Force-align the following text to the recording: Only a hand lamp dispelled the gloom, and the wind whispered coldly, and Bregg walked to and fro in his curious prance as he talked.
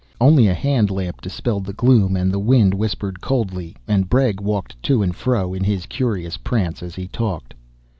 Only 0.19 0.47
a 0.47 0.53
hand 0.55 0.89
lamp 0.89 1.21
dispelled 1.21 1.63
the 1.63 1.73
gloom, 1.73 2.17
and 2.17 2.31
the 2.31 2.39
wind 2.39 2.73
whispered 2.73 3.21
coldly, 3.21 3.75
and 3.87 4.09
Bregg 4.09 4.39
walked 4.41 4.81
to 4.81 5.03
and 5.03 5.15
fro 5.15 5.53
in 5.53 5.63
his 5.63 5.85
curious 5.85 6.37
prance 6.37 6.81
as 6.81 6.95
he 6.95 7.07
talked. 7.07 7.53